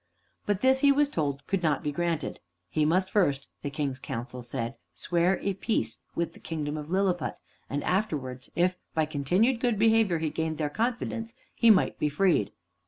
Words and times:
But 0.47 0.61
this 0.61 0.79
he 0.79 0.91
was 0.91 1.09
told 1.09 1.45
could 1.45 1.61
not 1.61 1.81
then 1.83 1.83
be 1.83 1.91
granted. 1.91 2.39
He 2.71 2.85
must 2.85 3.11
first, 3.11 3.47
the 3.61 3.69
King's 3.69 3.99
council 3.99 4.41
said, 4.41 4.73
"swear 4.95 5.37
a 5.43 5.53
peace" 5.53 5.99
with 6.15 6.33
the 6.33 6.39
kingdom 6.39 6.75
of 6.75 6.89
Lilliput, 6.89 7.35
and 7.69 7.83
afterwards, 7.83 8.49
if 8.55 8.77
by 8.95 9.05
continued 9.05 9.59
good 9.59 9.77
behavior 9.77 10.17
he 10.17 10.31
gained 10.31 10.57
their 10.57 10.71
confidence, 10.71 11.35
he 11.53 11.69
might 11.69 11.99
be 11.99 12.09
freed. 12.09 12.51